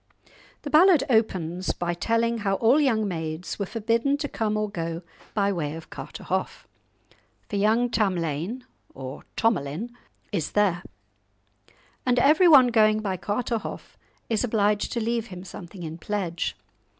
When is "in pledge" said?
15.83-16.55